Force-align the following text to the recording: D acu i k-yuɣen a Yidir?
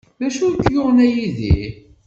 D 0.19 0.21
acu 0.27 0.45
i 0.49 0.57
k-yuɣen 0.63 0.99
a 1.05 1.07
Yidir? 1.07 1.71